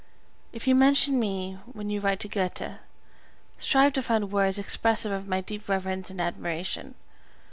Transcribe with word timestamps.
If 0.51 0.65
you 0.67 0.73
mention 0.73 1.19
me 1.19 1.59
when 1.73 1.91
you 1.91 1.99
write 1.99 2.19
to 2.21 2.27
Goethe, 2.27 2.79
strive 3.59 3.93
to 3.93 4.01
find 4.01 4.31
words 4.31 4.57
expressive 4.57 5.11
of 5.11 5.27
my 5.27 5.41
deep 5.41 5.69
reverence 5.69 6.09
and 6.09 6.19
admiration. 6.19 6.95